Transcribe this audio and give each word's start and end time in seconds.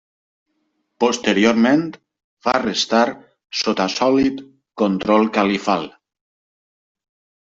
Posteriorment 1.03 1.83
va 2.47 2.55
restar 2.63 3.03
sota 3.61 3.87
sòlid 3.99 4.41
control 4.83 5.33
califal. 5.37 5.87